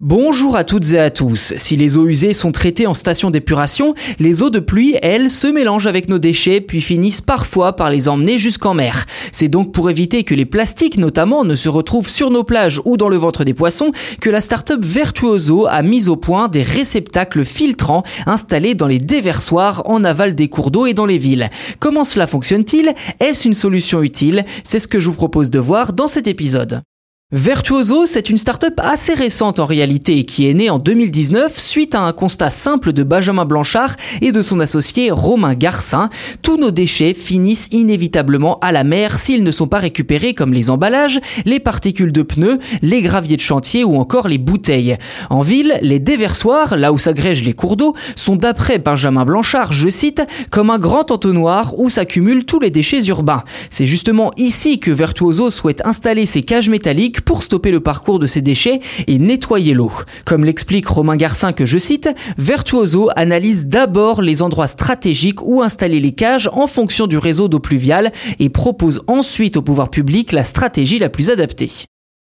Bonjour 0.00 0.54
à 0.54 0.62
toutes 0.62 0.92
et 0.92 1.00
à 1.00 1.10
tous. 1.10 1.54
Si 1.56 1.74
les 1.74 1.96
eaux 1.96 2.06
usées 2.06 2.32
sont 2.32 2.52
traitées 2.52 2.86
en 2.86 2.94
station 2.94 3.32
d'épuration, 3.32 3.94
les 4.20 4.44
eaux 4.44 4.48
de 4.48 4.60
pluie, 4.60 4.94
elles, 5.02 5.28
se 5.28 5.48
mélangent 5.48 5.88
avec 5.88 6.08
nos 6.08 6.20
déchets 6.20 6.60
puis 6.60 6.80
finissent 6.80 7.20
parfois 7.20 7.74
par 7.74 7.90
les 7.90 8.08
emmener 8.08 8.38
jusqu'en 8.38 8.74
mer. 8.74 9.06
C'est 9.32 9.48
donc 9.48 9.72
pour 9.72 9.90
éviter 9.90 10.22
que 10.22 10.36
les 10.36 10.46
plastiques 10.46 10.98
notamment 10.98 11.44
ne 11.44 11.56
se 11.56 11.68
retrouvent 11.68 12.08
sur 12.08 12.30
nos 12.30 12.44
plages 12.44 12.80
ou 12.84 12.96
dans 12.96 13.08
le 13.08 13.16
ventre 13.16 13.42
des 13.42 13.54
poissons 13.54 13.90
que 14.20 14.30
la 14.30 14.40
start-up 14.40 14.84
Virtuoso 14.84 15.66
a 15.66 15.82
mis 15.82 16.08
au 16.08 16.14
point 16.14 16.46
des 16.46 16.62
réceptacles 16.62 17.44
filtrants 17.44 18.04
installés 18.26 18.76
dans 18.76 18.86
les 18.86 19.00
déversoirs 19.00 19.82
en 19.84 20.04
aval 20.04 20.36
des 20.36 20.46
cours 20.46 20.70
d'eau 20.70 20.86
et 20.86 20.94
dans 20.94 21.06
les 21.06 21.18
villes. 21.18 21.50
Comment 21.80 22.04
cela 22.04 22.28
fonctionne-t-il? 22.28 22.94
Est-ce 23.18 23.48
une 23.48 23.54
solution 23.54 24.00
utile? 24.04 24.44
C'est 24.62 24.78
ce 24.78 24.86
que 24.86 25.00
je 25.00 25.08
vous 25.08 25.16
propose 25.16 25.50
de 25.50 25.58
voir 25.58 25.92
dans 25.92 26.06
cet 26.06 26.28
épisode. 26.28 26.82
Virtuoso, 27.30 28.06
c'est 28.06 28.30
une 28.30 28.38
start-up 28.38 28.72
assez 28.78 29.12
récente 29.12 29.60
en 29.60 29.66
réalité 29.66 30.24
qui 30.24 30.48
est 30.48 30.54
née 30.54 30.70
en 30.70 30.78
2019 30.78 31.58
suite 31.58 31.94
à 31.94 32.00
un 32.00 32.14
constat 32.14 32.48
simple 32.48 32.94
de 32.94 33.02
Benjamin 33.02 33.44
Blanchard 33.44 33.96
et 34.22 34.32
de 34.32 34.40
son 34.40 34.60
associé 34.60 35.10
Romain 35.10 35.52
Garcin. 35.52 36.08
Tous 36.40 36.56
nos 36.56 36.70
déchets 36.70 37.12
finissent 37.12 37.68
inévitablement 37.70 38.58
à 38.60 38.72
la 38.72 38.82
mer 38.82 39.18
s'ils 39.18 39.44
ne 39.44 39.50
sont 39.50 39.66
pas 39.66 39.78
récupérés 39.78 40.32
comme 40.32 40.54
les 40.54 40.70
emballages, 40.70 41.20
les 41.44 41.60
particules 41.60 42.12
de 42.12 42.22
pneus, 42.22 42.60
les 42.80 43.02
graviers 43.02 43.36
de 43.36 43.42
chantier 43.42 43.84
ou 43.84 43.96
encore 43.96 44.26
les 44.26 44.38
bouteilles. 44.38 44.96
En 45.28 45.42
ville, 45.42 45.78
les 45.82 45.98
déversoirs, 45.98 46.78
là 46.78 46.94
où 46.94 46.98
s'agrègent 46.98 47.44
les 47.44 47.52
cours 47.52 47.76
d'eau, 47.76 47.92
sont 48.16 48.36
d'après 48.36 48.78
Benjamin 48.78 49.26
Blanchard, 49.26 49.74
je 49.74 49.90
cite, 49.90 50.22
comme 50.50 50.70
un 50.70 50.78
grand 50.78 51.10
entonnoir 51.10 51.78
où 51.78 51.90
s'accumulent 51.90 52.46
tous 52.46 52.58
les 52.58 52.70
déchets 52.70 53.04
urbains. 53.04 53.44
C'est 53.68 53.84
justement 53.84 54.32
ici 54.38 54.80
que 54.80 54.90
Virtuoso 54.90 55.50
souhaite 55.50 55.84
installer 55.84 56.24
ses 56.24 56.40
cages 56.40 56.70
métalliques 56.70 57.17
pour 57.20 57.42
stopper 57.42 57.70
le 57.70 57.80
parcours 57.80 58.18
de 58.18 58.26
ces 58.26 58.40
déchets 58.40 58.80
et 59.06 59.18
nettoyer 59.18 59.74
l'eau. 59.74 59.92
Comme 60.26 60.44
l'explique 60.44 60.86
Romain 60.86 61.16
Garcin 61.16 61.52
que 61.52 61.66
je 61.66 61.78
cite, 61.78 62.08
Virtuoso 62.38 63.08
analyse 63.16 63.66
d'abord 63.66 64.22
les 64.22 64.42
endroits 64.42 64.68
stratégiques 64.68 65.42
où 65.46 65.62
installer 65.62 66.00
les 66.00 66.12
cages 66.12 66.48
en 66.52 66.66
fonction 66.66 67.06
du 67.06 67.18
réseau 67.18 67.48
d'eau 67.48 67.60
pluviale 67.60 68.12
et 68.38 68.48
propose 68.48 69.02
ensuite 69.06 69.56
au 69.56 69.62
pouvoir 69.62 69.90
public 69.90 70.32
la 70.32 70.44
stratégie 70.44 70.98
la 70.98 71.08
plus 71.08 71.30
adaptée. 71.30 71.70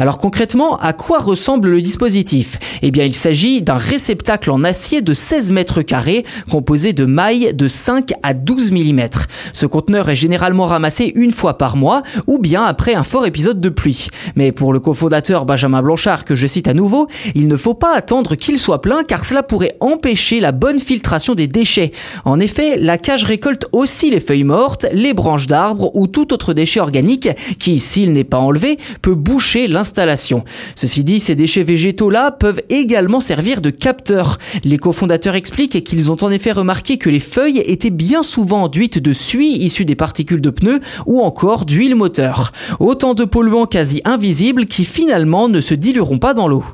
Alors 0.00 0.18
concrètement, 0.18 0.76
à 0.76 0.92
quoi 0.92 1.18
ressemble 1.18 1.70
le 1.70 1.82
dispositif? 1.82 2.60
Eh 2.82 2.92
bien, 2.92 3.04
il 3.04 3.14
s'agit 3.14 3.62
d'un 3.62 3.74
réceptacle 3.74 4.52
en 4.52 4.62
acier 4.62 5.02
de 5.02 5.12
16 5.12 5.50
mètres 5.50 5.82
carrés 5.82 6.24
composé 6.48 6.92
de 6.92 7.04
mailles 7.04 7.52
de 7.52 7.66
5 7.66 8.12
à 8.22 8.32
12 8.32 8.70
mm. 8.70 9.08
Ce 9.52 9.66
conteneur 9.66 10.08
est 10.08 10.14
généralement 10.14 10.66
ramassé 10.66 11.10
une 11.16 11.32
fois 11.32 11.58
par 11.58 11.76
mois 11.76 12.04
ou 12.28 12.38
bien 12.38 12.62
après 12.62 12.94
un 12.94 13.02
fort 13.02 13.26
épisode 13.26 13.60
de 13.60 13.68
pluie. 13.70 14.06
Mais 14.36 14.52
pour 14.52 14.72
le 14.72 14.78
cofondateur 14.78 15.44
Benjamin 15.46 15.82
Blanchard, 15.82 16.24
que 16.24 16.36
je 16.36 16.46
cite 16.46 16.68
à 16.68 16.74
nouveau, 16.74 17.08
il 17.34 17.48
ne 17.48 17.56
faut 17.56 17.74
pas 17.74 17.96
attendre 17.96 18.36
qu'il 18.36 18.58
soit 18.58 18.80
plein 18.80 19.02
car 19.02 19.24
cela 19.24 19.42
pourrait 19.42 19.74
empêcher 19.80 20.38
la 20.38 20.52
bonne 20.52 20.78
filtration 20.78 21.34
des 21.34 21.48
déchets. 21.48 21.90
En 22.24 22.38
effet, 22.38 22.76
la 22.76 22.98
cage 22.98 23.24
récolte 23.24 23.66
aussi 23.72 24.10
les 24.10 24.20
feuilles 24.20 24.44
mortes, 24.44 24.86
les 24.92 25.12
branches 25.12 25.48
d'arbres 25.48 25.90
ou 25.94 26.06
tout 26.06 26.32
autre 26.32 26.54
déchet 26.54 26.78
organique 26.78 27.30
qui, 27.58 27.80
s'il 27.80 28.12
n'est 28.12 28.22
pas 28.22 28.38
enlevé, 28.38 28.76
peut 29.02 29.16
boucher 29.16 29.66
l'installation 29.66 29.87
Ceci 30.74 31.04
dit, 31.04 31.20
ces 31.20 31.34
déchets 31.34 31.62
végétaux-là 31.62 32.32
peuvent 32.32 32.62
également 32.68 33.20
servir 33.20 33.60
de 33.60 33.70
capteurs. 33.70 34.38
Les 34.64 34.78
cofondateurs 34.78 35.34
expliquent 35.34 35.82
qu'ils 35.84 36.10
ont 36.10 36.16
en 36.22 36.30
effet 36.30 36.52
remarqué 36.52 36.98
que 36.98 37.10
les 37.10 37.20
feuilles 37.20 37.62
étaient 37.66 37.90
bien 37.90 38.22
souvent 38.22 38.64
enduites 38.64 38.98
de 38.98 39.12
suie 39.12 39.56
issue 39.58 39.84
des 39.84 39.96
particules 39.96 40.40
de 40.40 40.50
pneus 40.50 40.80
ou 41.06 41.20
encore 41.20 41.64
d'huile 41.64 41.94
moteur. 41.94 42.52
Autant 42.80 43.14
de 43.14 43.24
polluants 43.24 43.66
quasi 43.66 44.00
invisibles 44.04 44.66
qui 44.66 44.84
finalement 44.84 45.48
ne 45.48 45.60
se 45.60 45.74
dilueront 45.74 46.18
pas 46.18 46.34
dans 46.34 46.48
l'eau. 46.48 46.64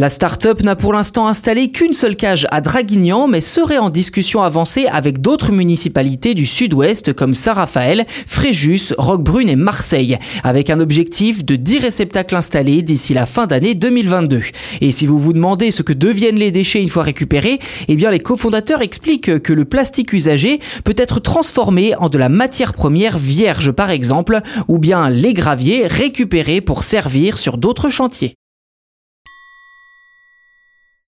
La 0.00 0.08
start-up 0.08 0.62
n'a 0.62 0.76
pour 0.76 0.94
l'instant 0.94 1.26
installé 1.26 1.70
qu'une 1.70 1.92
seule 1.92 2.16
cage 2.16 2.46
à 2.50 2.62
Draguignan, 2.62 3.28
mais 3.28 3.42
serait 3.42 3.76
en 3.76 3.90
discussion 3.90 4.42
avancée 4.42 4.86
avec 4.86 5.20
d'autres 5.20 5.52
municipalités 5.52 6.32
du 6.32 6.46
sud-ouest 6.46 7.12
comme 7.12 7.34
Saint-Raphaël, 7.34 8.06
Fréjus, 8.08 8.94
Roquebrune 8.96 9.50
et 9.50 9.56
Marseille, 9.56 10.16
avec 10.42 10.70
un 10.70 10.80
objectif 10.80 11.44
de 11.44 11.54
10 11.54 11.80
réceptacles 11.80 12.34
installés 12.34 12.80
d'ici 12.80 13.12
la 13.12 13.26
fin 13.26 13.46
d'année 13.46 13.74
2022. 13.74 14.40
Et 14.80 14.90
si 14.90 15.04
vous 15.04 15.18
vous 15.18 15.34
demandez 15.34 15.70
ce 15.70 15.82
que 15.82 15.92
deviennent 15.92 16.38
les 16.38 16.50
déchets 16.50 16.80
une 16.80 16.88
fois 16.88 17.02
récupérés, 17.02 17.58
eh 17.86 17.94
bien 17.94 18.10
les 18.10 18.20
cofondateurs 18.20 18.80
expliquent 18.80 19.42
que 19.42 19.52
le 19.52 19.66
plastique 19.66 20.14
usagé 20.14 20.60
peut 20.82 20.96
être 20.96 21.20
transformé 21.20 21.94
en 21.96 22.08
de 22.08 22.16
la 22.16 22.30
matière 22.30 22.72
première 22.72 23.18
vierge 23.18 23.70
par 23.70 23.90
exemple, 23.90 24.40
ou 24.66 24.78
bien 24.78 25.10
les 25.10 25.34
graviers 25.34 25.86
récupérés 25.86 26.62
pour 26.62 26.84
servir 26.84 27.36
sur 27.36 27.58
d'autres 27.58 27.90
chantiers. 27.90 28.39